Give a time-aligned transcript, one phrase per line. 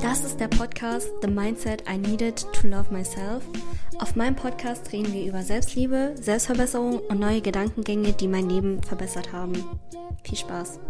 [0.00, 3.44] Das ist der Podcast The Mindset I Needed to Love Myself.
[3.98, 9.34] Auf meinem Podcast reden wir über Selbstliebe, Selbstverbesserung und neue Gedankengänge, die mein Leben verbessert
[9.34, 9.52] haben.
[10.24, 10.80] Viel Spaß!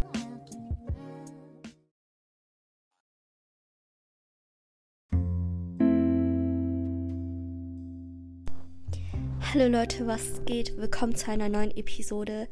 [9.53, 10.77] Hallo Leute, was geht?
[10.77, 12.47] Willkommen zu einer neuen Episode.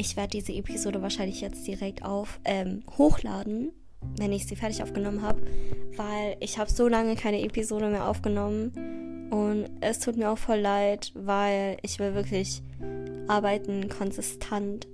[0.00, 3.72] Ich werde diese Episode wahrscheinlich jetzt direkt auf ähm, hochladen,
[4.16, 5.42] wenn ich sie fertig aufgenommen habe,
[5.96, 10.60] weil ich habe so lange keine Episode mehr aufgenommen und es tut mir auch voll
[10.60, 12.62] leid, weil ich will wirklich
[13.26, 14.86] arbeiten, konsistent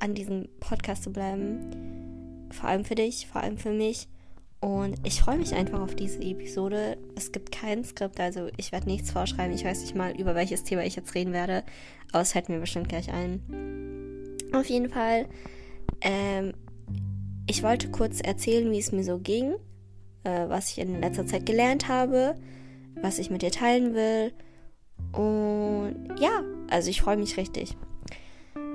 [0.00, 2.46] an diesem Podcast zu bleiben.
[2.50, 4.06] Vor allem für dich, vor allem für mich.
[4.60, 6.98] Und ich freue mich einfach auf diese Episode.
[7.16, 9.54] Es gibt kein Skript, also ich werde nichts vorschreiben.
[9.54, 11.64] Ich weiß nicht mal, über welches Thema ich jetzt reden werde.
[12.12, 14.01] Aber es fällt mir bestimmt gleich ein.
[14.52, 15.26] Auf jeden Fall,
[16.00, 16.52] ähm,
[17.46, 19.54] ich wollte kurz erzählen, wie es mir so ging,
[20.24, 22.34] äh, was ich in letzter Zeit gelernt habe,
[23.00, 24.32] was ich mit dir teilen will.
[25.12, 27.76] Und ja, also ich freue mich richtig.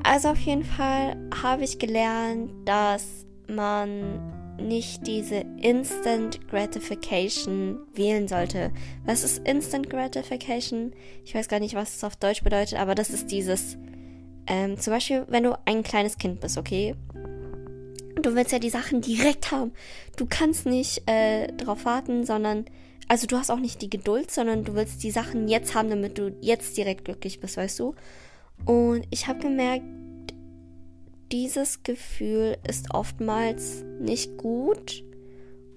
[0.04, 8.72] Also auf jeden Fall habe ich gelernt, dass man nicht diese Instant Gratification wählen sollte.
[9.06, 10.94] Was ist Instant Gratification?
[11.24, 13.78] Ich weiß gar nicht, was es auf Deutsch bedeutet, aber das ist dieses,
[14.48, 16.96] ähm, zum Beispiel, wenn du ein kleines Kind bist, okay?
[18.22, 19.74] Du willst ja die Sachen direkt haben.
[20.16, 22.66] Du kannst nicht äh, darauf warten, sondern,
[23.08, 26.18] also du hast auch nicht die Geduld, sondern du willst die Sachen jetzt haben, damit
[26.18, 27.94] du jetzt direkt glücklich bist, weißt du?
[28.66, 29.86] Und ich habe gemerkt,
[31.32, 35.04] dieses Gefühl ist oftmals nicht gut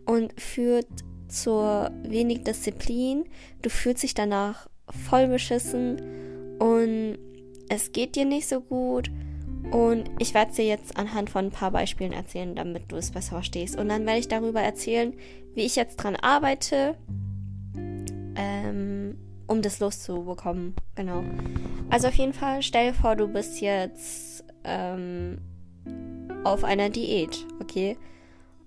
[0.07, 0.87] und führt
[1.29, 3.25] zur wenig Disziplin.
[3.63, 4.69] Du fühlst dich danach
[5.09, 6.01] voll beschissen
[6.59, 7.19] und
[7.71, 9.11] es geht dir nicht so gut.
[9.71, 13.13] Und ich werde es dir jetzt anhand von ein paar Beispielen erzählen, damit du es
[13.13, 13.79] besser verstehst.
[13.79, 15.15] Und dann werde ich darüber erzählen,
[15.55, 16.97] wie ich jetzt dran arbeite,
[18.37, 19.17] ähm,
[19.47, 20.75] um das loszubekommen.
[20.97, 21.23] Genau.
[21.89, 25.39] Also auf jeden Fall, stell dir vor, du bist jetzt ähm,
[26.43, 27.97] auf einer Diät, okay?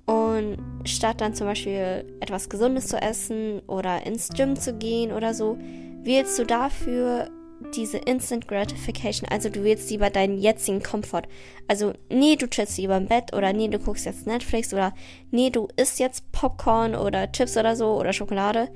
[0.06, 5.34] Und statt dann zum Beispiel etwas Gesundes zu essen oder ins Gym zu gehen oder
[5.34, 5.58] so,
[6.04, 7.30] wählst du dafür
[7.76, 9.28] diese Instant Gratification.
[9.30, 11.24] Also du wählst lieber deinen jetzigen Komfort.
[11.68, 14.94] Also nee, du chillst lieber im Bett oder nee, du guckst jetzt Netflix oder
[15.32, 18.70] nee, du isst jetzt Popcorn oder Chips oder so oder Schokolade.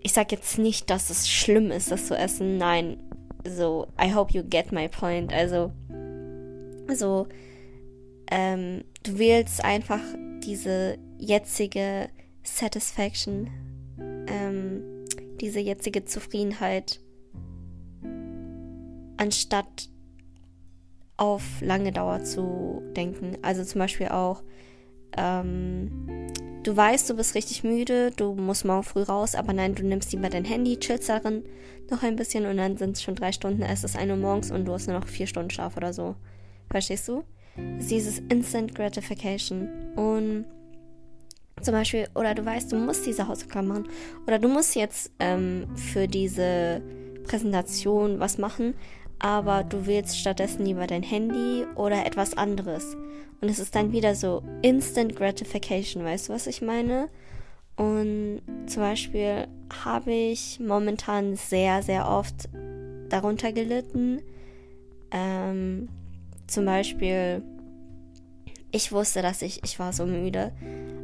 [0.00, 2.58] Ich sag jetzt nicht, dass es schlimm ist, das zu essen.
[2.58, 2.98] Nein.
[3.44, 5.32] So, I hope you get my point.
[5.32, 5.72] Also,
[6.94, 7.26] so,
[8.30, 10.00] ähm, du wählst einfach
[10.44, 12.08] diese jetzige
[12.42, 13.48] Satisfaction,
[14.28, 14.82] ähm,
[15.40, 17.00] diese jetzige Zufriedenheit,
[19.22, 19.88] anstatt
[21.16, 23.38] auf lange Dauer zu denken.
[23.42, 24.42] Also zum Beispiel auch,
[25.16, 26.28] ähm,
[26.64, 30.12] du weißt, du bist richtig müde, du musst morgen früh raus, aber nein, du nimmst
[30.12, 31.44] lieber dein Handy, chillst darin
[31.90, 34.50] noch ein bisschen und dann sind es schon drei Stunden, es ist 1 Uhr morgens
[34.50, 36.16] und du hast nur noch vier Stunden Schlaf oder so.
[36.70, 37.24] Verstehst du?
[37.78, 39.68] ist dieses Instant Gratification.
[39.94, 40.46] Und
[41.60, 43.88] zum Beispiel, oder du weißt, du musst diese Hausaufgaben machen.
[44.26, 46.82] Oder du musst jetzt ähm, für diese
[47.24, 48.74] Präsentation was machen,
[49.22, 52.96] aber du wählst stattdessen lieber dein Handy oder etwas anderes.
[53.40, 57.08] Und es ist dann wieder so Instant Gratification, weißt du, was ich meine?
[57.76, 59.48] Und zum Beispiel
[59.84, 62.48] habe ich momentan sehr, sehr oft
[63.08, 64.20] darunter gelitten,
[65.10, 65.88] ähm,
[66.46, 67.42] zum Beispiel,
[68.72, 70.52] ich wusste, dass ich, ich war so müde.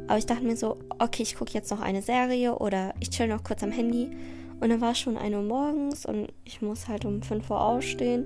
[0.07, 3.27] Aber ich dachte mir so, okay, ich gucke jetzt noch eine Serie oder ich chill
[3.27, 4.11] noch kurz am Handy.
[4.59, 7.61] Und dann war es schon 1 Uhr morgens und ich muss halt um 5 Uhr
[7.61, 8.25] aufstehen.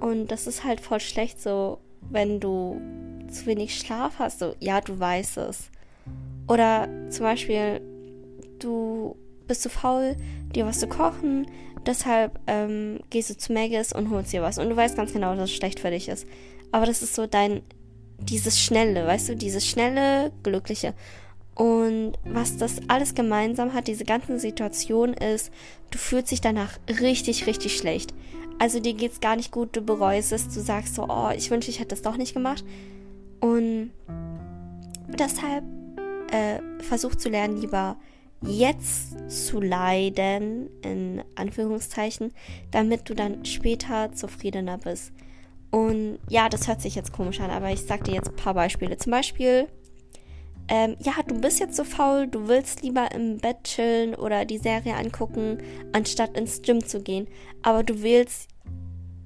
[0.00, 1.78] Und das ist halt voll schlecht so,
[2.10, 2.80] wenn du
[3.28, 4.38] zu wenig Schlaf hast.
[4.38, 5.70] So, ja, du weißt es.
[6.46, 7.80] Oder zum Beispiel,
[8.58, 10.16] du bist zu faul,
[10.54, 11.46] dir was zu kochen,
[11.88, 14.58] Deshalb ähm, gehst du zu Maggis und holst dir was.
[14.58, 16.26] Und du weißt ganz genau, dass es schlecht für dich ist.
[16.70, 17.62] Aber das ist so dein,
[18.18, 20.92] dieses Schnelle, weißt du, dieses schnelle, glückliche.
[21.58, 25.50] Und was das alles gemeinsam hat, diese ganze Situation ist,
[25.90, 28.14] du fühlst dich danach richtig, richtig schlecht.
[28.60, 31.70] Also dir geht's gar nicht gut, du bereust es, du sagst so, oh, ich wünsche,
[31.70, 32.64] ich hätte das doch nicht gemacht.
[33.40, 33.90] Und
[35.08, 35.64] deshalb
[36.30, 37.96] äh, versuch zu lernen, lieber
[38.40, 42.32] jetzt zu leiden, in Anführungszeichen,
[42.70, 45.12] damit du dann später zufriedener bist.
[45.70, 48.54] Und ja, das hört sich jetzt komisch an, aber ich sag dir jetzt ein paar
[48.54, 48.96] Beispiele.
[48.96, 49.66] Zum Beispiel,
[50.68, 54.58] ähm, ja, du bist jetzt so faul, du willst lieber im Bett chillen oder die
[54.58, 55.58] Serie angucken,
[55.92, 57.26] anstatt ins Gym zu gehen.
[57.62, 58.48] Aber du willst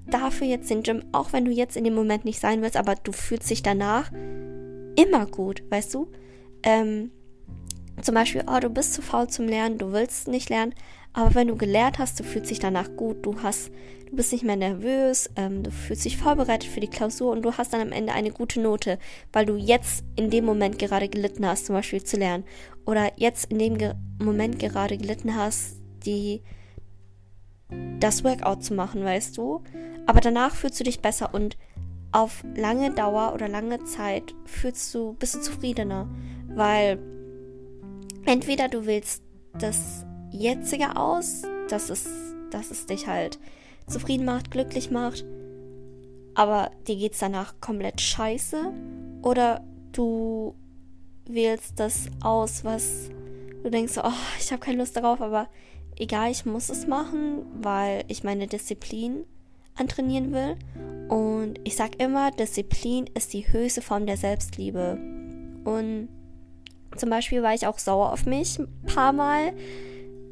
[0.06, 2.94] dafür jetzt den Gym, auch wenn du jetzt in dem Moment nicht sein willst, aber
[2.94, 4.12] du fühlst dich danach
[4.96, 6.12] immer gut, weißt du?
[6.62, 7.10] Ähm,
[8.00, 10.74] zum Beispiel, oh, du bist zu faul zum Lernen, du willst nicht lernen,
[11.12, 13.70] aber wenn du gelernt hast, du fühlst dich danach gut, du hast,
[14.08, 17.52] du bist nicht mehr nervös, ähm, du fühlst dich vorbereitet für die Klausur und du
[17.52, 18.98] hast dann am Ende eine gute Note,
[19.32, 22.44] weil du jetzt in dem Moment gerade gelitten hast, zum Beispiel zu lernen.
[22.86, 25.76] Oder jetzt in dem Ge Moment gerade gelitten hast,
[26.06, 26.42] die
[28.00, 29.62] das Workout zu machen, weißt du?
[30.06, 31.56] Aber danach fühlst du dich besser und
[32.10, 36.08] auf lange Dauer oder lange Zeit fühlst du, bist du zufriedener,
[36.48, 36.98] weil
[38.26, 39.22] entweder du willst
[39.58, 42.08] das jetzige aus, dass es,
[42.50, 43.38] dass es dich halt
[43.86, 45.24] zufrieden macht, glücklich macht,
[46.34, 48.72] aber dir geht's danach komplett scheiße,
[49.22, 50.54] oder du
[51.28, 53.10] wählst das aus, was
[53.62, 55.48] du denkst, oh, ich habe keine Lust darauf, aber
[55.96, 59.24] egal, ich muss es machen, weil ich meine Disziplin
[59.76, 60.56] antrainieren will.
[61.08, 64.98] Und ich sag immer, Disziplin ist die höchste Form der Selbstliebe.
[65.64, 66.08] Und
[66.96, 69.52] zum Beispiel war ich auch sauer auf mich ein paar Mal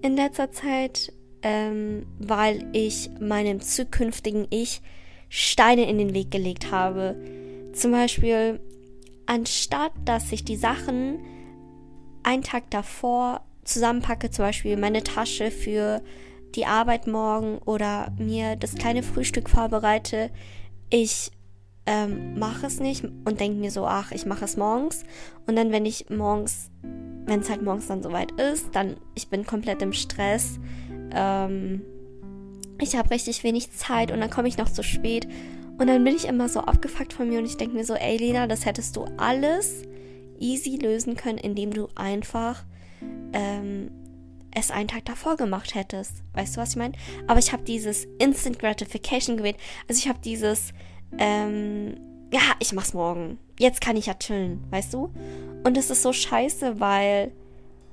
[0.02, 1.12] in letzter Zeit,
[1.42, 4.82] ähm, weil ich meinem zukünftigen Ich
[5.28, 7.16] Steine in den Weg gelegt habe.
[7.72, 8.60] Zum Beispiel,
[9.26, 11.20] anstatt dass ich die Sachen
[12.22, 16.02] einen Tag davor zusammenpacke, zum Beispiel meine Tasche für
[16.54, 20.30] die Arbeit morgen oder mir das kleine Frühstück vorbereite,
[20.90, 21.30] ich
[21.86, 25.04] ähm, mache es nicht und denke mir so, ach, ich mache es morgens.
[25.46, 26.70] Und dann, wenn ich morgens,
[27.30, 30.58] wenn es halt morgens dann soweit ist, dann, ich bin komplett im Stress.
[31.14, 31.82] Ähm,
[32.80, 35.28] ich habe richtig wenig Zeit und dann komme ich noch zu spät.
[35.78, 38.16] Und dann bin ich immer so abgefuckt von mir und ich denke mir so, ey
[38.16, 39.84] Lena, das hättest du alles
[40.40, 42.64] easy lösen können, indem du einfach
[43.32, 43.92] ähm,
[44.52, 46.24] es einen Tag davor gemacht hättest.
[46.32, 46.94] Weißt du, was ich meine?
[47.28, 49.56] Aber ich habe dieses Instant Gratification gewählt.
[49.88, 50.72] Also ich habe dieses,
[51.16, 51.94] ähm,
[52.32, 53.38] ja, ich mach's morgen.
[53.58, 55.10] Jetzt kann ich ja chillen, weißt du?
[55.64, 57.32] Und es ist so scheiße, weil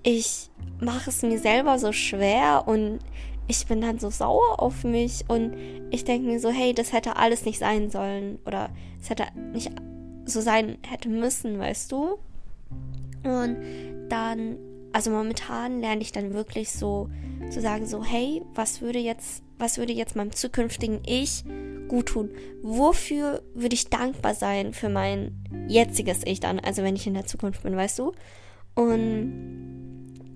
[0.04, 0.50] ich
[0.80, 3.00] mache es mir selber so schwer und
[3.48, 5.56] ich bin dann so sauer auf mich und
[5.90, 8.70] ich denke mir so, hey, das hätte alles nicht sein sollen oder
[9.02, 9.72] es hätte nicht
[10.26, 12.18] so sein hätte müssen, weißt du?
[13.24, 13.58] Und
[14.10, 14.58] dann
[14.98, 17.08] also momentan lerne ich dann wirklich so
[17.52, 21.44] zu sagen, so, hey, was würde jetzt, was würde jetzt meinem zukünftigen Ich
[21.88, 22.32] gut tun?
[22.62, 27.26] Wofür würde ich dankbar sein für mein jetziges Ich dann, also wenn ich in der
[27.26, 28.14] Zukunft bin, weißt du?
[28.76, 29.78] Und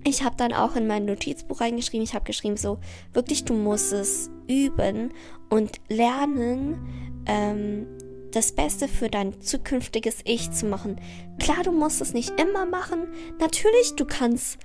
[0.04, 2.78] ich habe dann auch in mein Notizbuch reingeschrieben, ich habe geschrieben, so,
[3.12, 5.12] wirklich, du musst es üben
[5.48, 7.86] und lernen, ähm,
[8.32, 11.00] das Beste für dein zukünftiges Ich zu machen.
[11.38, 13.08] Klar, du musst es nicht immer machen.
[13.38, 14.58] Natürlich, du kannst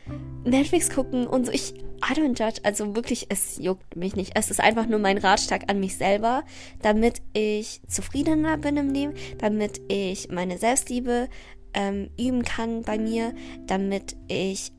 [0.44, 1.52] Netflix gucken und so.
[1.52, 2.62] Ich, I don't judge.
[2.64, 4.32] Also wirklich, es juckt mich nicht.
[4.36, 6.44] Es ist einfach nur mein Ratschlag an mich selber,
[6.82, 11.30] damit ich zufriedener bin im Leben, damit ich meine Selbstliebe
[11.74, 13.34] ähm, üben kann bei mir,
[13.66, 14.72] damit ich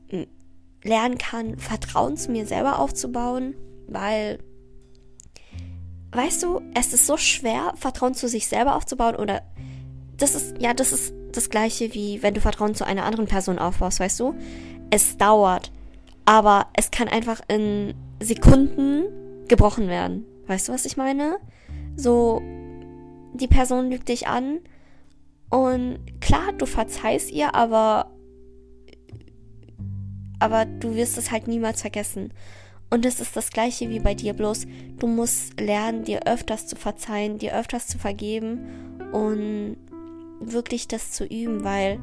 [0.83, 3.55] lernen kann, Vertrauen zu mir selber aufzubauen,
[3.87, 4.39] weil
[6.11, 9.41] weißt du, es ist so schwer, Vertrauen zu sich selber aufzubauen oder
[10.17, 13.59] das ist, ja, das ist das gleiche wie wenn du Vertrauen zu einer anderen Person
[13.59, 14.35] aufbaust, weißt du?
[14.89, 15.71] Es dauert,
[16.25, 19.05] aber es kann einfach in Sekunden
[19.47, 20.25] gebrochen werden.
[20.47, 21.37] Weißt du, was ich meine?
[21.95, 22.41] So,
[23.33, 24.59] die Person lügt dich an
[25.49, 28.11] und klar, du verzeihst ihr, aber
[30.39, 32.33] aber du wirst es halt niemals vergessen.
[32.89, 34.65] Und es ist das gleiche wie bei dir, bloß
[34.97, 38.59] du musst lernen, dir öfters zu verzeihen, dir öfters zu vergeben
[39.11, 39.77] und
[40.39, 41.99] wirklich das zu üben, weil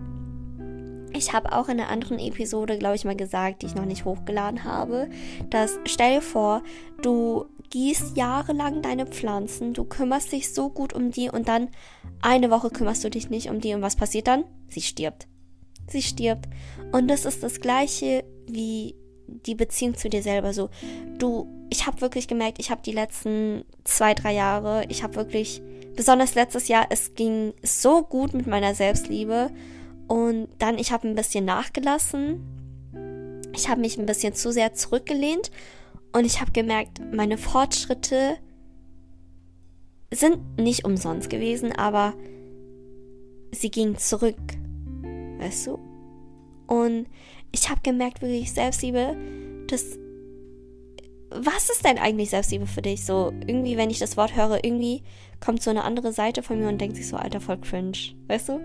[1.12, 4.04] ich habe auch in einer anderen Episode, glaube ich, mal gesagt, die ich noch nicht
[4.04, 5.08] hochgeladen habe,
[5.50, 6.62] dass stell dir vor,
[7.02, 11.68] du gießt jahrelang deine Pflanzen, du kümmerst dich so gut um die und dann
[12.20, 14.44] eine Woche kümmerst du dich nicht um die und was passiert dann?
[14.68, 15.26] Sie stirbt.
[15.88, 16.48] Sie stirbt.
[16.92, 18.94] Und das ist das gleiche wie
[19.26, 20.70] die Beziehung zu dir selber so.
[21.18, 25.62] Du, ich habe wirklich gemerkt, ich habe die letzten zwei, drei Jahre, ich habe wirklich,
[25.94, 29.50] besonders letztes Jahr, es ging so gut mit meiner Selbstliebe
[30.08, 32.40] und dann, ich habe ein bisschen nachgelassen.
[33.54, 35.50] Ich habe mich ein bisschen zu sehr zurückgelehnt
[36.12, 38.36] und ich habe gemerkt, meine Fortschritte
[40.12, 42.14] sind nicht umsonst gewesen, aber
[43.52, 44.36] sie gingen zurück.
[45.38, 45.78] Weißt du?
[46.66, 47.06] Und
[47.52, 49.16] ich habe gemerkt, wirklich Selbstliebe,
[49.68, 49.98] das.
[51.30, 53.04] Was ist denn eigentlich Selbstliebe für dich?
[53.04, 55.02] So, irgendwie, wenn ich das Wort höre, irgendwie
[55.44, 57.98] kommt so eine andere Seite von mir und denkt sich so, Alter, voll cringe.
[58.28, 58.60] Weißt du?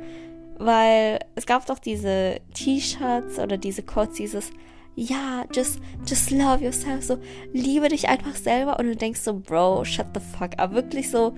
[0.57, 4.51] Weil es gab doch diese T-Shirts oder diese Quotes, dieses,
[4.95, 7.17] ja, just, just love yourself, so,
[7.51, 10.73] liebe dich einfach selber und du denkst so, Bro, shut the fuck up.
[10.73, 11.33] Wirklich so,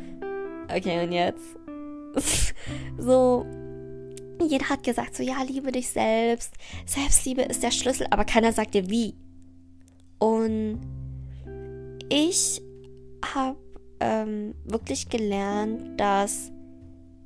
[0.75, 1.55] okay, und jetzt?
[2.97, 3.45] so,
[4.49, 6.53] jeder hat gesagt, so ja, liebe dich selbst.
[6.85, 9.15] Selbstliebe ist der Schlüssel, aber keiner sagt dir wie.
[10.19, 10.79] Und
[12.09, 12.61] ich
[13.33, 13.57] habe
[13.99, 16.51] ähm, wirklich gelernt, dass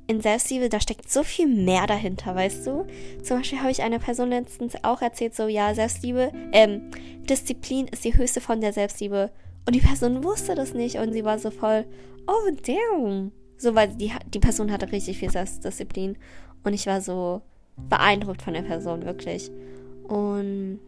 [0.06, 2.86] in Selbstliebe, da steckt so viel mehr dahinter, weißt du?
[3.22, 6.90] Zum Beispiel habe ich einer Person letztens auch erzählt, so, ja, Selbstliebe, ähm,
[7.28, 9.30] Disziplin ist die höchste von der Selbstliebe.
[9.66, 11.84] Und die Person wusste das nicht und sie war so voll,
[12.26, 13.32] oh, damn.
[13.58, 16.16] So, weil die, die Person hatte richtig viel Selbstdisziplin.
[16.64, 17.42] Und ich war so
[17.88, 19.50] beeindruckt von der Person, wirklich.
[20.04, 20.80] Und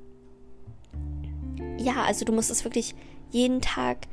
[1.78, 2.94] ja, also du musst es wirklich
[3.30, 4.06] jeden Tag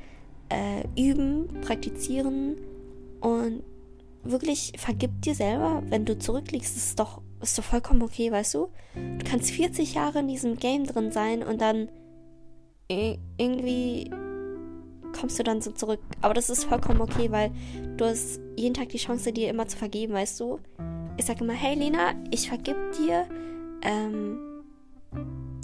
[0.49, 2.57] äh, üben, praktizieren
[3.21, 3.63] und
[4.23, 8.69] wirklich vergib dir selber, wenn du zurückliegst, ist doch, ist doch vollkommen okay, weißt du?
[8.95, 11.89] Du kannst 40 Jahre in diesem Game drin sein und dann
[12.89, 14.09] irgendwie
[15.17, 15.99] kommst du dann so zurück.
[16.21, 17.51] Aber das ist vollkommen okay, weil
[17.97, 20.59] du hast jeden Tag die Chance, dir immer zu vergeben, weißt du?
[21.17, 23.27] Ich sage immer, hey Lena, ich vergib dir.
[23.81, 24.39] Ähm,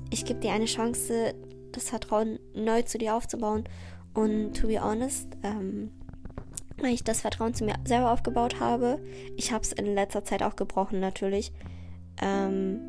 [0.10, 1.36] ich gebe dir eine Chance,
[1.72, 3.64] das Vertrauen neu zu dir aufzubauen.
[4.14, 5.92] Und to be honest, ähm,
[6.78, 9.00] weil ich das Vertrauen zu mir selber aufgebaut habe.
[9.38, 11.54] Ich habe es in letzter Zeit auch gebrochen, natürlich.
[12.22, 12.82] Ähm,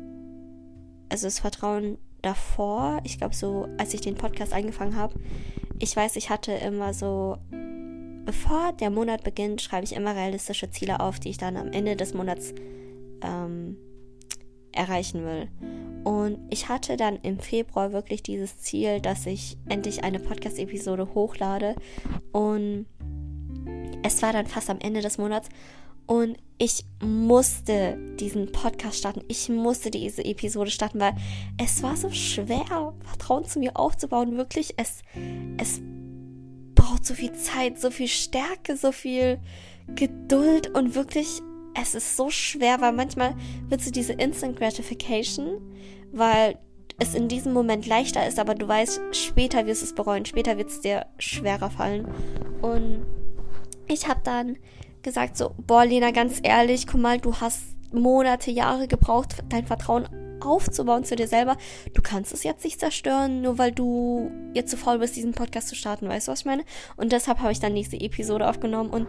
[1.09, 5.19] also das Vertrauen davor, ich glaube so, als ich den Podcast angefangen habe,
[5.77, 7.37] ich weiß, ich hatte immer so,
[8.25, 11.95] bevor der Monat beginnt, schreibe ich immer realistische Ziele auf, die ich dann am Ende
[11.95, 12.53] des Monats
[13.21, 13.77] ähm,
[14.71, 15.47] erreichen will.
[16.03, 21.75] Und ich hatte dann im Februar wirklich dieses Ziel, dass ich endlich eine Podcast-Episode hochlade.
[22.31, 22.85] Und
[24.03, 25.49] es war dann fast am Ende des Monats
[26.07, 29.23] und ich musste diesen Podcast starten.
[29.27, 31.15] Ich musste diese Episode starten, weil
[31.61, 34.37] es war so schwer, Vertrauen zu mir aufzubauen.
[34.37, 35.01] Wirklich, es,
[35.57, 35.81] es
[36.85, 39.39] braucht so viel Zeit, so viel Stärke, so viel
[39.95, 41.41] Geduld und wirklich,
[41.79, 43.35] es ist so schwer, weil manchmal
[43.69, 45.61] wird so diese Instant Gratification,
[46.11, 46.59] weil
[46.99, 50.57] es in diesem Moment leichter ist, aber du weißt, später wirst du es bereuen, später
[50.57, 52.07] wird es dir schwerer fallen.
[52.61, 53.05] Und
[53.87, 54.57] ich habe dann
[55.01, 60.07] gesagt so, boah, Lena, ganz ehrlich, guck mal, du hast Monate, Jahre gebraucht, dein Vertrauen
[60.45, 61.57] aufzubauen zu dir selber.
[61.93, 65.67] Du kannst es jetzt nicht zerstören, nur weil du jetzt zu faul bist, diesen Podcast
[65.69, 66.07] zu starten.
[66.07, 66.63] Weißt du, was ich meine?
[66.97, 69.07] Und deshalb habe ich dann nächste Episode aufgenommen und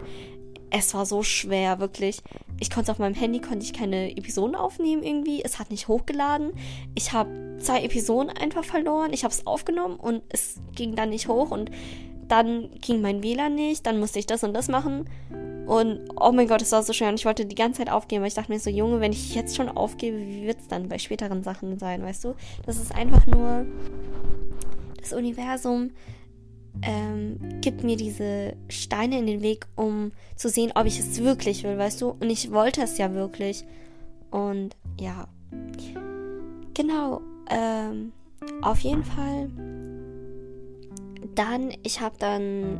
[0.69, 2.21] es war so schwer, wirklich.
[2.59, 5.41] Ich konnte auf meinem Handy, konnte ich keine Episoden aufnehmen irgendwie.
[5.41, 6.51] Es hat nicht hochgeladen.
[6.93, 9.13] Ich habe zwei Episoden einfach verloren.
[9.13, 11.71] Ich habe es aufgenommen und es ging dann nicht hoch und
[12.27, 15.09] dann ging mein WLAN nicht, dann musste ich das und das machen.
[15.67, 17.09] Und oh mein Gott, es war so schwer.
[17.09, 19.35] Und ich wollte die ganze Zeit aufgeben, weil ich dachte mir so, Junge, wenn ich
[19.35, 22.35] jetzt schon aufgebe, wie wird es dann bei späteren Sachen sein, weißt du?
[22.65, 23.65] Das ist einfach nur
[25.01, 25.91] das Universum
[26.83, 31.63] ähm, gibt mir diese Steine in den Weg, um zu sehen, ob ich es wirklich
[31.63, 32.09] will, weißt du?
[32.09, 33.65] Und ich wollte es ja wirklich.
[34.31, 35.27] Und ja.
[36.73, 37.21] Genau.
[37.49, 38.11] Ähm,
[38.61, 39.49] auf jeden Fall
[41.33, 42.79] dann, ich habe dann,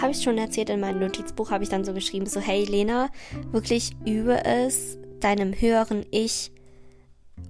[0.00, 3.10] habe ich schon erzählt, in meinem Notizbuch habe ich dann so geschrieben, so, hey Lena,
[3.50, 6.52] wirklich übe es, deinem höheren Ich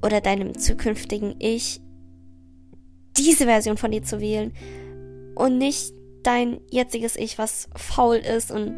[0.05, 1.81] oder deinem zukünftigen Ich
[3.17, 4.53] diese Version von dir zu wählen
[5.35, 8.77] und nicht dein jetziges Ich, was faul ist und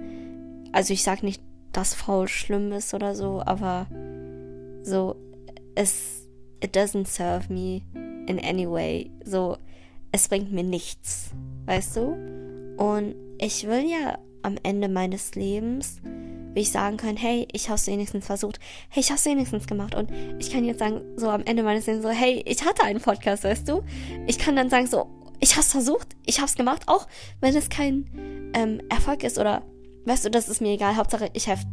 [0.72, 1.42] also ich sag nicht,
[1.72, 3.86] dass faul schlimm ist oder so, aber
[4.82, 5.16] so
[5.74, 6.28] es
[6.62, 7.82] it doesn't serve me
[8.26, 9.10] in any way.
[9.24, 9.56] So
[10.12, 11.30] es bringt mir nichts,
[11.66, 12.74] weißt du?
[12.76, 16.00] Und ich will ja am Ende meines Lebens,
[16.52, 18.60] wie ich sagen können, hey, ich hab's wenigstens versucht,
[18.90, 22.04] hey, ich hab's wenigstens gemacht und ich kann jetzt sagen, so am Ende meines Lebens
[22.04, 23.82] so, hey, ich hatte einen Podcast, weißt du?
[24.26, 25.06] Ich kann dann sagen so,
[25.40, 27.06] ich hab's versucht, ich hab's gemacht, auch
[27.40, 29.62] wenn es kein ähm, Erfolg ist oder,
[30.04, 31.66] weißt du, das ist mir egal, Hauptsache ich helfe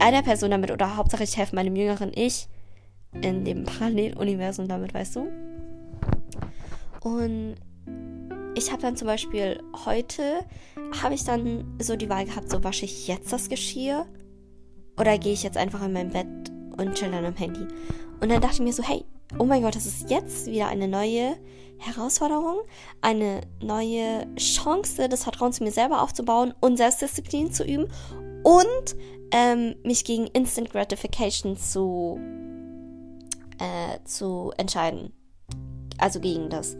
[0.00, 2.48] einer Person damit oder Hauptsache ich helfe meinem jüngeren Ich
[3.20, 5.28] in dem Paralleluniversum damit, weißt du?
[7.02, 7.56] Und
[8.60, 10.44] ich habe dann zum Beispiel heute,
[11.02, 14.06] habe ich dann so die Wahl gehabt, so wasche ich jetzt das Geschirr
[14.98, 16.26] oder gehe ich jetzt einfach in mein Bett
[16.76, 17.66] und chill dann am Handy.
[18.20, 19.02] Und dann dachte ich mir so, hey,
[19.38, 21.38] oh mein Gott, das ist jetzt wieder eine neue
[21.78, 22.58] Herausforderung,
[23.00, 27.88] eine neue Chance, das Vertrauen zu mir selber aufzubauen und Selbstdisziplin zu üben
[28.42, 28.96] und
[29.32, 32.20] ähm, mich gegen Instant Gratification zu,
[33.58, 35.14] äh, zu entscheiden
[36.00, 36.76] also gegen das.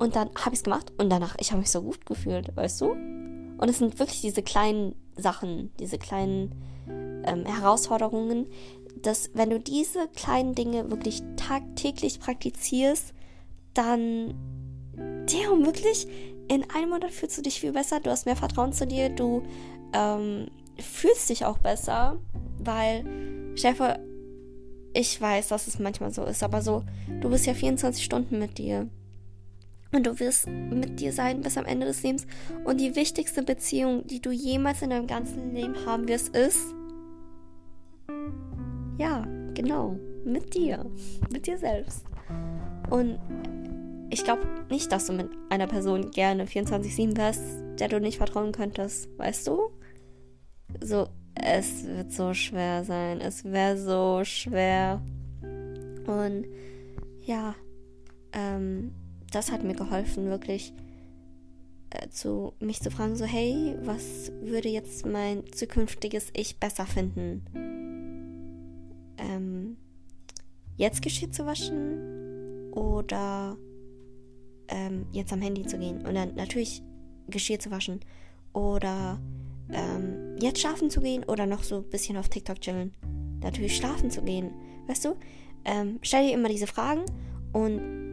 [0.00, 2.80] Und dann habe ich es gemacht und danach, ich habe mich so gut gefühlt, weißt
[2.80, 2.92] du?
[2.92, 6.54] Und es sind wirklich diese kleinen Sachen, diese kleinen
[7.26, 8.46] ähm, Herausforderungen,
[9.02, 13.12] dass wenn du diese kleinen Dinge wirklich tagtäglich praktizierst,
[13.74, 14.34] dann,
[15.28, 16.08] ja, wirklich,
[16.48, 19.42] in einem Monat fühlst du dich viel besser, du hast mehr Vertrauen zu dir, du
[19.92, 20.46] ähm,
[20.78, 22.18] fühlst dich auch besser,
[22.58, 23.04] weil,
[23.54, 23.98] Stefan,
[24.94, 26.84] ich weiß, dass es manchmal so ist, aber so,
[27.20, 28.88] du bist ja 24 Stunden mit dir.
[29.92, 32.26] Und du wirst mit dir sein bis am Ende des Lebens.
[32.64, 36.74] Und die wichtigste Beziehung, die du jemals in deinem ganzen Leben haben wirst, ist.
[38.98, 39.98] Ja, genau.
[40.24, 40.86] Mit dir.
[41.32, 42.04] Mit dir selbst.
[42.90, 43.18] Und
[44.10, 47.42] ich glaube nicht, dass du mit einer Person gerne 24-7 wärst,
[47.78, 49.08] der du nicht vertrauen könntest.
[49.18, 49.70] Weißt du?
[50.80, 53.20] So, es wird so schwer sein.
[53.20, 55.00] Es wäre so schwer.
[56.06, 56.46] Und
[57.22, 57.54] ja,
[58.32, 58.92] ähm,
[59.30, 60.72] das hat mir geholfen, wirklich
[61.90, 67.44] äh, zu mich zu fragen, so hey, was würde jetzt mein zukünftiges Ich besser finden?
[69.18, 69.76] Ähm,
[70.76, 73.56] jetzt Geschirr zu waschen oder
[74.68, 76.82] ähm, jetzt am Handy zu gehen und dann natürlich
[77.28, 78.00] Geschirr zu waschen
[78.52, 79.20] oder
[79.72, 82.92] ähm, jetzt schlafen zu gehen oder noch so ein bisschen auf TikTok chillen.
[83.42, 84.50] Natürlich schlafen zu gehen.
[84.86, 85.16] Weißt du?
[85.64, 87.02] Ähm, stell dir immer diese Fragen
[87.52, 88.09] und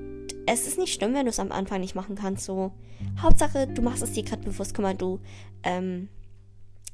[0.47, 2.45] es ist nicht schlimm, wenn du es am Anfang nicht machen kannst.
[2.45, 2.71] So,
[3.19, 4.73] Hauptsache, du machst es dir gerade bewusst.
[4.73, 5.19] Guck mal, du,
[5.63, 6.07] ähm,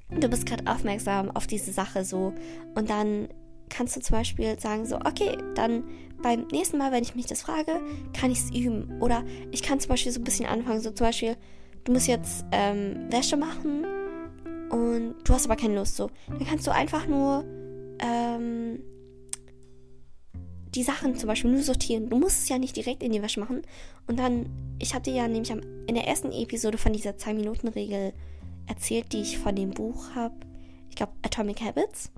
[0.10, 2.34] du bist gerade aufmerksam auf diese Sache so.
[2.76, 3.30] Und dann
[3.70, 5.84] kannst du zum Beispiel sagen so, okay, dann
[6.22, 7.80] beim nächsten Mal, wenn ich mich das frage,
[8.14, 9.00] kann ich es üben.
[9.00, 11.38] Oder ich kann zum Beispiel so ein bisschen anfangen, so zum Beispiel,
[11.84, 13.86] du musst jetzt ähm, Wäsche machen
[14.70, 16.10] und du hast aber keine Lust so.
[16.28, 17.46] Dann kannst du einfach nur
[18.00, 18.80] ähm,
[20.76, 22.10] die Sachen zum Beispiel nur sortieren.
[22.10, 23.62] Du musst es ja nicht direkt in die Wäsche machen.
[24.08, 24.48] Und dann,
[24.80, 28.14] ich hatte ja nämlich in der ersten Episode von dieser 2-Minuten-Regel
[28.68, 30.36] erzählt, die ich von dem Buch habe.
[30.90, 32.12] Ich glaube, Atomic Habits.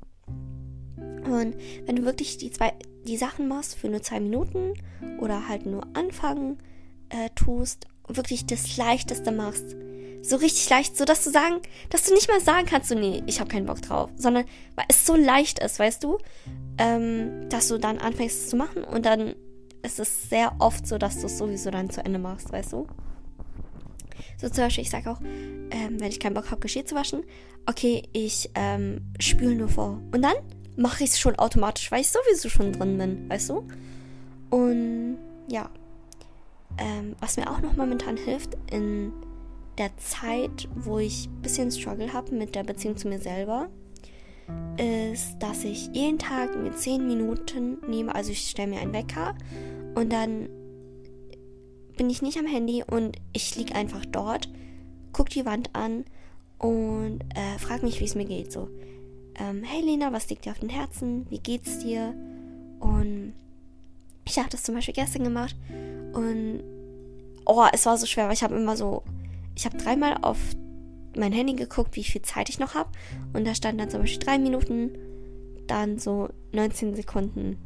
[0.97, 2.73] Und wenn du wirklich die zwei,
[3.07, 4.73] die Sachen machst für nur zwei Minuten
[5.19, 6.57] oder halt nur anfangen
[7.09, 9.75] äh, tust, wirklich das Leichteste machst,
[10.27, 13.23] so richtig leicht, so dass du sagen, dass du nicht mal sagen kannst, so nee,
[13.25, 16.17] ich habe keinen Bock drauf, sondern weil es so leicht ist, weißt du,
[16.77, 19.35] ähm, dass du dann anfängst zu machen und dann
[19.83, 22.87] ist es sehr oft so, dass du es sowieso dann zu Ende machst, weißt du.
[24.37, 27.23] So zum Beispiel, ich sage auch, ähm, wenn ich keinen Bock habe, Geschirr zu waschen,
[27.65, 30.01] okay, ich ähm, spüle nur vor.
[30.11, 30.35] Und dann
[30.75, 33.67] mache ich es schon automatisch, weil ich sowieso schon drin bin, weißt du?
[34.49, 35.69] Und ja.
[36.77, 39.13] Ähm, was mir auch noch momentan hilft, in
[39.77, 43.69] der Zeit, wo ich ein bisschen Struggle habe mit der Beziehung zu mir selber,
[44.77, 48.13] ist, dass ich jeden Tag mir 10 Minuten nehme.
[48.13, 49.35] Also ich stelle mir einen Wecker
[49.95, 50.49] und dann
[51.97, 54.49] bin ich nicht am Handy und ich liege einfach dort,
[55.13, 56.05] gucke die Wand an
[56.59, 58.51] und äh, frage mich, wie es mir geht.
[58.51, 58.69] So,
[59.39, 61.25] ähm, hey Lena, was liegt dir auf dem Herzen?
[61.29, 62.13] Wie geht's dir?
[62.79, 63.33] Und
[64.25, 65.55] ich habe das zum Beispiel gestern gemacht
[66.13, 66.63] und
[67.45, 69.03] oh, es war so schwer, weil ich habe immer so
[69.55, 70.37] ich habe dreimal auf
[71.17, 72.89] mein Handy geguckt, wie viel Zeit ich noch habe.
[73.33, 74.91] Und da stand dann zum Beispiel drei Minuten,
[75.67, 77.57] dann so 19 Sekunden.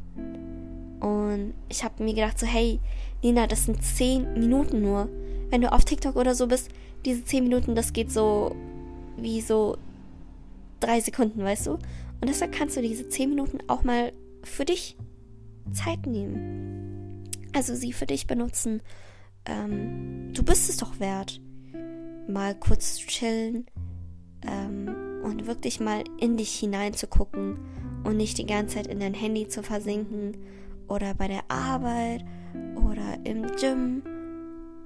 [0.99, 2.79] Und ich habe mir gedacht, so, hey,
[3.23, 5.09] Nina, das sind 10 Minuten nur.
[5.49, 6.69] Wenn du auf TikTok oder so bist,
[7.05, 8.55] diese 10 Minuten, das geht so
[9.17, 9.77] wie so
[10.79, 11.71] drei Sekunden, weißt du?
[11.71, 14.97] Und deshalb kannst du diese 10 Minuten auch mal für dich
[15.71, 17.29] Zeit nehmen.
[17.53, 18.81] Also sie für dich benutzen.
[19.45, 21.41] Ähm, du bist es doch wert
[22.29, 23.65] mal kurz zu chillen
[24.47, 27.57] ähm, und wirklich mal in dich hineinzugucken
[28.03, 30.37] und nicht die ganze Zeit in dein Handy zu versinken
[30.87, 32.23] oder bei der Arbeit
[32.75, 34.03] oder im Gym.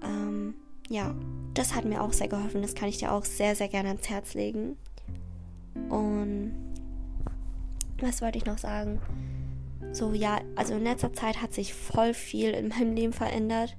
[0.03, 0.55] Ähm,
[0.89, 1.15] ja,
[1.53, 2.61] das hat mir auch sehr geholfen.
[2.61, 4.77] Das kann ich dir auch sehr, sehr gerne ans Herz legen.
[5.89, 6.53] Und
[7.99, 8.99] was wollte ich noch sagen?
[9.91, 13.77] So, ja, also in letzter Zeit hat sich voll viel in meinem Leben verändert.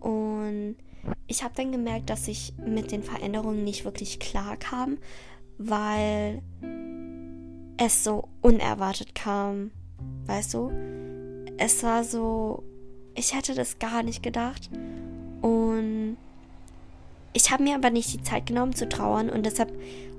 [0.00, 0.76] Und
[1.26, 4.98] ich habe dann gemerkt, dass ich mit den Veränderungen nicht wirklich klar kam,
[5.58, 6.42] weil
[7.78, 9.70] es so unerwartet kam.
[10.26, 10.70] Weißt du?
[11.58, 12.62] Es war so,
[13.14, 14.70] ich hätte das gar nicht gedacht.
[15.40, 16.16] Und
[17.32, 19.72] ich habe mir aber nicht die Zeit genommen zu trauern und deshalb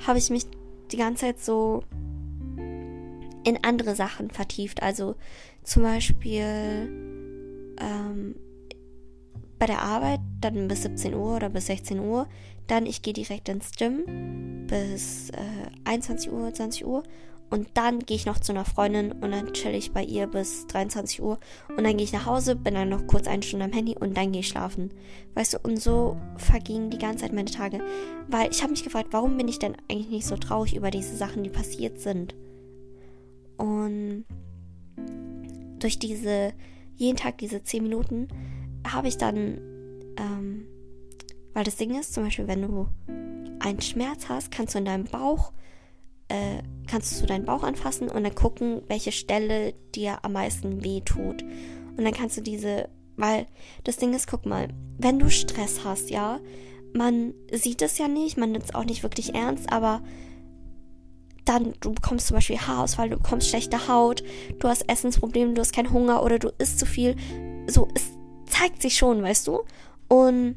[0.06, 0.46] habe ich mich
[0.92, 1.84] die ganze Zeit so
[3.44, 4.82] in andere Sachen vertieft.
[4.82, 5.16] Also
[5.64, 6.90] zum Beispiel
[7.80, 8.36] ähm,
[9.64, 12.28] bei der Arbeit, dann bis 17 Uhr oder bis 16 Uhr.
[12.68, 17.04] Dann ich gehe direkt ins Gym bis äh, 21 Uhr, 20 Uhr.
[17.50, 20.68] Und dann gehe ich noch zu einer Freundin und dann chill ich bei ihr bis
[20.68, 21.40] 23 Uhr.
[21.70, 24.18] Und dann gehe ich nach Hause, bin dann noch kurz eine Stunde am Handy und
[24.18, 24.92] dann gehe ich schlafen.
[25.34, 27.80] Weißt du, und so vergingen die ganze Zeit meine Tage.
[28.28, 31.16] Weil ich habe mich gefragt, warum bin ich denn eigentlich nicht so traurig über diese
[31.16, 32.36] Sachen, die passiert sind?
[33.56, 34.26] Und
[35.80, 36.52] durch diese,
[36.98, 38.28] jeden Tag diese 10 Minuten,
[38.88, 39.60] habe ich dann,
[40.18, 40.66] ähm,
[41.54, 42.88] weil das Ding ist, zum Beispiel, wenn du
[43.60, 45.54] einen Schmerz hast, kannst du in deinem Bauch,
[46.28, 51.02] äh, kannst du deinen Bauch anfassen und dann gucken, welche Stelle dir am meisten weh
[51.02, 51.44] tut.
[51.44, 53.46] Und dann kannst du diese, weil
[53.84, 54.68] das Ding ist, guck mal,
[54.98, 56.40] wenn du Stress hast, ja,
[56.94, 60.02] man sieht es ja nicht, man nimmt es auch nicht wirklich ernst, aber
[61.46, 64.24] dann, du bekommst zum Beispiel Haarausfall, du bekommst schlechte Haut,
[64.60, 67.16] du hast Essensprobleme, du hast keinen Hunger oder du isst zu viel.
[67.68, 68.12] So, es
[68.64, 69.64] zeigt sich schon, weißt du?
[70.08, 70.56] Und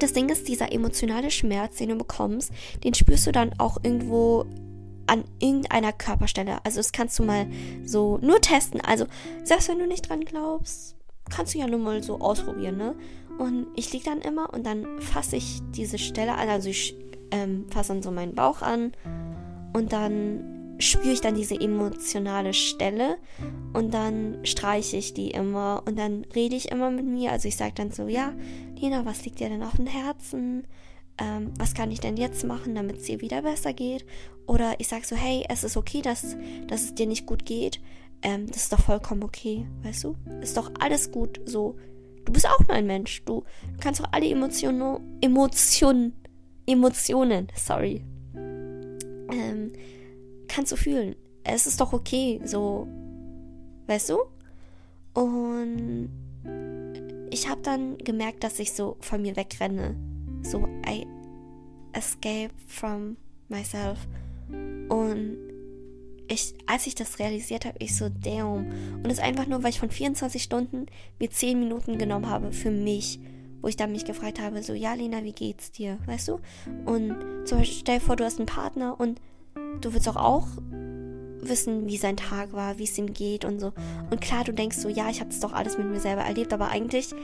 [0.00, 2.50] das Ding ist, dieser emotionale Schmerz, den du bekommst,
[2.82, 4.46] den spürst du dann auch irgendwo
[5.06, 6.58] an irgendeiner Körperstelle.
[6.64, 7.46] Also das kannst du mal
[7.84, 8.80] so nur testen.
[8.80, 9.06] Also
[9.44, 10.96] selbst wenn du nicht dran glaubst,
[11.30, 12.96] kannst du ja nur mal so ausprobieren, ne?
[13.38, 16.48] Und ich liege dann immer und dann fasse ich diese Stelle an.
[16.48, 16.96] Also ich
[17.30, 18.92] ähm, fasse dann so meinen Bauch an
[19.74, 23.18] und dann spüre ich dann diese emotionale Stelle
[23.72, 27.32] und dann streiche ich die immer und dann rede ich immer mit mir.
[27.32, 28.32] Also ich sage dann so, ja,
[28.78, 30.66] Lena, was liegt dir denn auf dem Herzen?
[31.18, 34.04] Ähm, was kann ich denn jetzt machen, damit es dir wieder besser geht?
[34.46, 36.36] Oder ich sage so, hey, es ist okay, dass,
[36.66, 37.80] dass es dir nicht gut geht.
[38.22, 40.16] Ähm, das ist doch vollkommen okay, weißt du?
[40.42, 41.76] Ist doch alles gut so.
[42.24, 43.24] Du bist auch nur ein Mensch.
[43.24, 46.12] Du, du kannst doch alle Emotionen, Emotionen,
[46.66, 48.04] Emotionen, sorry,
[49.30, 49.72] ähm,
[50.56, 51.14] kannst du fühlen.
[51.44, 52.88] Es ist doch okay, so,
[53.86, 54.18] weißt du?
[55.12, 56.10] Und
[57.30, 59.94] ich habe dann gemerkt, dass ich so von mir wegrenne.
[60.42, 61.06] So, I
[61.92, 63.16] escape from
[63.48, 63.98] myself.
[64.48, 65.36] Und
[66.28, 68.70] ich, als ich das realisiert habe, ich so, damn.
[68.96, 70.86] Und das ist einfach nur, weil ich von 24 Stunden
[71.20, 73.20] mir 10 Minuten genommen habe für mich
[73.62, 75.98] wo ich dann mich gefragt habe, so, ja, Lena, wie geht's dir?
[76.06, 76.38] Weißt du?
[76.84, 77.16] Und
[77.46, 79.20] zum Beispiel, stell dir vor, du hast einen Partner und
[79.80, 80.48] du willst auch auch
[81.40, 83.72] wissen, wie sein Tag war, wie es ihm geht und so.
[84.10, 86.52] Und klar, du denkst so, ja, ich habe es doch alles mit mir selber erlebt,
[86.52, 87.14] aber eigentlich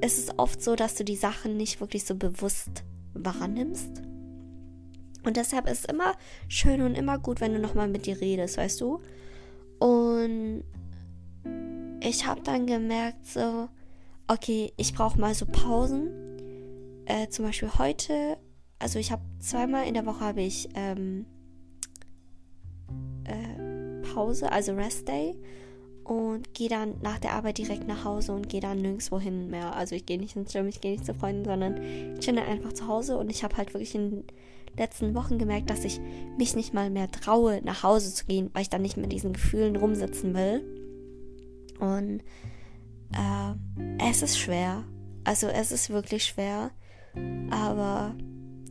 [0.00, 4.02] ist es oft so, dass du die Sachen nicht wirklich so bewusst wahrnimmst.
[5.24, 6.14] Und deshalb ist es immer
[6.48, 9.00] schön und immer gut, wenn du nochmal mit dir redest, weißt du?
[9.78, 10.62] Und
[12.00, 13.68] ich habe dann gemerkt, so,
[14.28, 16.10] okay, ich brauche mal so Pausen.
[17.06, 18.36] Äh, zum Beispiel heute,
[18.78, 21.26] also ich habe zweimal in der Woche habe ich ähm,
[23.24, 25.34] äh, Pause, also Rest Day
[26.04, 29.74] und gehe dann nach der Arbeit direkt nach Hause und gehe dann nirgendwo hin mehr.
[29.74, 32.72] Also ich gehe nicht ins Gym, ich gehe nicht zu Freunden, sondern ich chille einfach
[32.72, 34.24] zu Hause und ich habe halt wirklich in den
[34.76, 36.00] letzten Wochen gemerkt, dass ich
[36.38, 39.32] mich nicht mal mehr traue, nach Hause zu gehen, weil ich dann nicht mit diesen
[39.32, 40.62] Gefühlen rumsitzen will.
[41.80, 42.20] Und
[43.12, 44.84] äh, es ist schwer.
[45.24, 46.70] Also es ist wirklich schwer.
[47.50, 48.14] Aber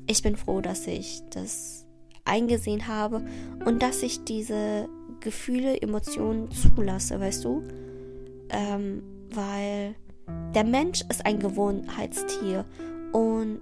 [0.08, 1.86] ich bin froh, dass ich das
[2.26, 3.24] eingesehen habe
[3.66, 4.90] und dass ich diese
[5.20, 7.64] Gefühle, Emotionen zulasse, weißt du?
[8.50, 9.96] Ähm, weil
[10.54, 12.66] der Mensch ist ein Gewohnheitstier
[13.12, 13.60] und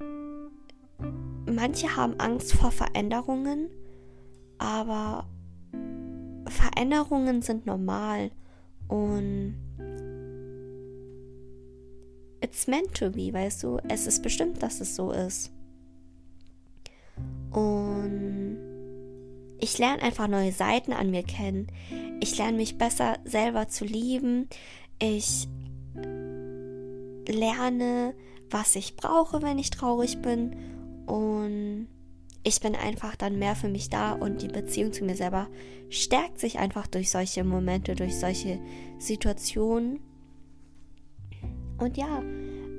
[1.46, 3.70] manche haben Angst vor Veränderungen,
[4.58, 5.28] aber
[6.48, 8.32] Veränderungen sind normal
[8.88, 9.56] und
[12.42, 13.78] it's meant to be, weißt du?
[13.88, 15.53] Es ist bestimmt, dass es so ist.
[17.54, 18.58] Und
[19.60, 21.68] ich lerne einfach neue Seiten an mir kennen.
[22.20, 24.50] Ich lerne mich besser selber zu lieben.
[25.00, 25.48] Ich
[27.28, 28.14] lerne,
[28.50, 30.56] was ich brauche, wenn ich traurig bin.
[31.06, 31.88] Und
[32.44, 35.48] ich bin einfach dann mehr für mich da und die Beziehung zu mir selber
[35.90, 38.60] stärkt sich einfach durch solche Momente, durch solche
[39.00, 40.00] Situationen.
[41.78, 42.22] Und ja,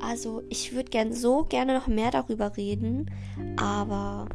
[0.01, 3.11] also ich würde gern so gerne noch mehr darüber reden,
[3.57, 4.29] aber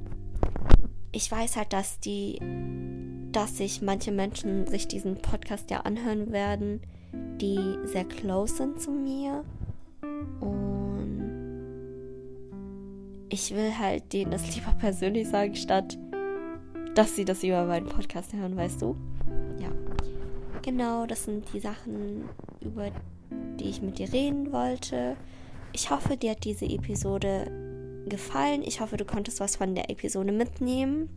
[1.12, 2.40] ich weiß halt, dass die,
[3.32, 6.82] dass sich manche Menschen sich diesen Podcast ja anhören werden,
[7.14, 9.44] die sehr close sind zu mir.
[10.40, 11.30] Und
[13.30, 15.98] ich will halt denen das lieber persönlich sagen, statt
[16.96, 18.96] dass sie das über meinen Podcast hören, weißt du?
[19.60, 19.70] Ja.
[20.64, 22.28] Genau, das sind die Sachen,
[22.62, 22.90] über
[23.60, 25.16] die ich mit dir reden wollte.
[25.72, 27.69] Ich hoffe, dir hat diese Episode
[28.08, 28.64] gefallen.
[28.64, 31.10] Ich hoffe, du konntest was von der Episode mitnehmen.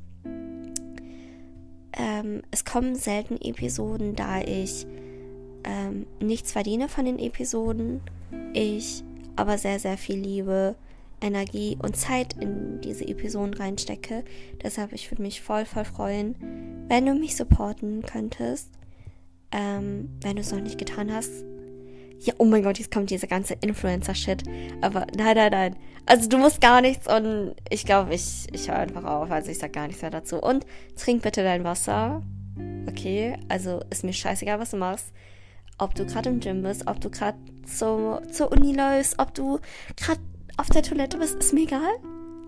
[1.95, 4.87] Ähm, es kommen selten Episoden, da ich
[5.65, 8.01] ähm, nichts verdiene von den Episoden.
[8.53, 9.05] Ich
[9.37, 10.75] aber sehr, sehr viel Liebe,
[11.21, 14.25] Energie und Zeit in diese Episoden reinstecke.
[14.63, 16.35] Deshalb, ich würde mich voll, voll freuen,
[16.89, 18.71] wenn du mich supporten könntest.
[19.53, 21.45] Ähm, wenn du es noch nicht getan hast,
[22.25, 24.45] ja, oh mein Gott, jetzt kommt dieser ganze Influencer-Shit.
[24.81, 25.77] Aber nein, nein, nein.
[26.07, 29.31] Also du musst gar nichts und ich glaube, ich, ich höre einfach auf.
[29.31, 30.41] Also ich sag gar nichts mehr dazu.
[30.41, 30.65] Und
[30.97, 32.23] trink bitte dein Wasser.
[32.89, 35.13] Okay, also ist mir scheißegal, was du machst.
[35.79, 39.59] Ob du gerade im Gym bist, ob du gerade zur, zur Uni läufst, ob du
[39.97, 40.21] gerade
[40.57, 41.93] auf der Toilette bist, ist mir egal.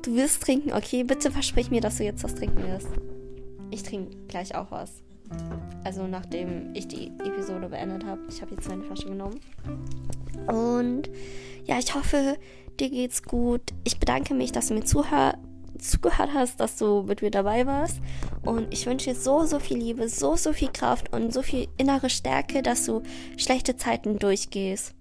[0.02, 1.02] Du wirst trinken, okay?
[1.02, 2.88] Bitte versprich mir, dass du jetzt was trinken wirst.
[3.70, 5.03] Ich trinke gleich auch was.
[5.84, 8.22] Also nachdem ich die Episode beendet habe.
[8.28, 9.40] Ich habe jetzt meine Flasche genommen.
[10.46, 11.10] Und
[11.64, 12.36] ja, ich hoffe,
[12.80, 13.62] dir geht's gut.
[13.84, 15.34] Ich bedanke mich, dass du mir zuhör
[15.78, 18.00] zugehört hast, dass du mit mir dabei warst.
[18.42, 21.68] Und ich wünsche dir so, so viel Liebe, so, so viel Kraft und so viel
[21.76, 23.02] innere Stärke, dass du
[23.36, 24.94] schlechte Zeiten durchgehst.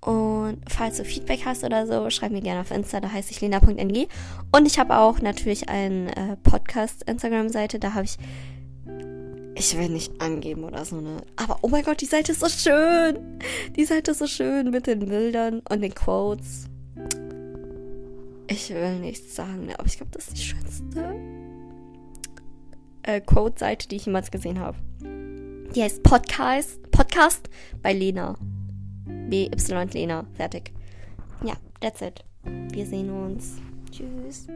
[0.00, 3.40] Und falls du Feedback hast oder so, schreib mir gerne auf Insta, da heiße ich
[3.40, 4.06] lena.ng.
[4.50, 8.16] Und ich habe auch natürlich eine äh, Podcast-Instagram-Seite, da habe ich.
[9.60, 11.18] Ich will nicht angeben oder so, ne?
[11.36, 13.38] Aber oh mein Gott, die Seite ist so schön!
[13.76, 16.64] Die Seite ist so schön mit den Bildern und den Quotes.
[18.48, 19.78] Ich will nichts sagen, ne?
[19.78, 21.14] aber ich glaube, das ist die schönste
[23.02, 24.78] äh, Quote-Seite, die ich jemals gesehen habe.
[25.74, 27.50] Die heißt Podcast, Podcast
[27.82, 28.38] bei Lena.
[29.28, 29.50] BY
[29.92, 30.26] Lena.
[30.32, 30.72] Fertig.
[31.44, 32.24] Ja, that's it.
[32.44, 33.58] Wir sehen uns.
[33.90, 34.46] Tschüss.